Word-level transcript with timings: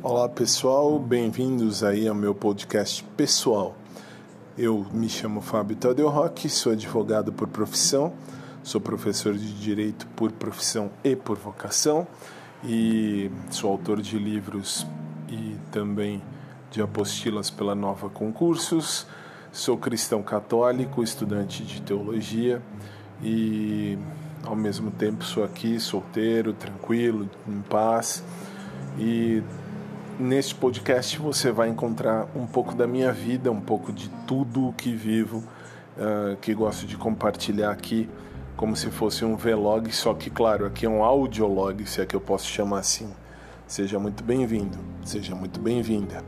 Olá 0.00 0.28
pessoal, 0.28 0.96
bem-vindos 0.96 1.82
aí 1.82 2.06
ao 2.06 2.14
meu 2.14 2.32
podcast 2.32 3.02
pessoal. 3.16 3.74
Eu 4.56 4.86
me 4.92 5.08
chamo 5.08 5.40
Fábio 5.40 5.76
Tadeu 5.76 6.08
Roque, 6.08 6.48
sou 6.48 6.70
advogado 6.70 7.32
por 7.32 7.48
profissão, 7.48 8.12
sou 8.62 8.80
professor 8.80 9.34
de 9.34 9.52
direito 9.54 10.06
por 10.14 10.30
profissão 10.30 10.88
e 11.02 11.16
por 11.16 11.36
vocação 11.36 12.06
e 12.62 13.28
sou 13.50 13.72
autor 13.72 14.00
de 14.00 14.16
livros 14.16 14.86
e 15.28 15.56
também 15.72 16.22
de 16.70 16.80
apostilas 16.80 17.50
pela 17.50 17.74
Nova 17.74 18.08
Concursos. 18.08 19.04
Sou 19.50 19.76
cristão 19.76 20.22
católico, 20.22 21.02
estudante 21.02 21.64
de 21.64 21.82
teologia 21.82 22.62
e 23.20 23.98
ao 24.44 24.54
mesmo 24.54 24.92
tempo 24.92 25.24
sou 25.24 25.42
aqui 25.42 25.80
solteiro, 25.80 26.52
tranquilo, 26.52 27.28
em 27.48 27.60
paz 27.62 28.22
e 28.96 29.42
Neste 30.18 30.52
podcast 30.52 31.16
você 31.16 31.52
vai 31.52 31.68
encontrar 31.68 32.26
um 32.34 32.44
pouco 32.44 32.74
da 32.74 32.88
minha 32.88 33.12
vida, 33.12 33.52
um 33.52 33.60
pouco 33.60 33.92
de 33.92 34.08
tudo 34.26 34.66
o 34.66 34.72
que 34.72 34.92
vivo, 34.92 35.44
uh, 35.96 36.36
que 36.38 36.52
gosto 36.52 36.88
de 36.88 36.96
compartilhar 36.96 37.70
aqui, 37.70 38.08
como 38.56 38.74
se 38.74 38.90
fosse 38.90 39.24
um 39.24 39.36
vlog, 39.36 39.92
só 39.92 40.12
que, 40.14 40.28
claro, 40.28 40.66
aqui 40.66 40.86
é 40.86 40.88
um 40.88 41.04
audiolog, 41.04 41.86
se 41.86 42.00
é 42.00 42.06
que 42.06 42.16
eu 42.16 42.20
posso 42.20 42.48
chamar 42.48 42.80
assim. 42.80 43.08
Seja 43.64 44.00
muito 44.00 44.24
bem-vindo, 44.24 44.76
seja 45.04 45.36
muito 45.36 45.60
bem-vinda. 45.60 46.24